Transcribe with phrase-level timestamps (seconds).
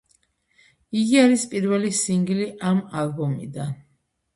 [1.01, 3.75] იგი არის პირველი სინგლი ამ ალბომიდან.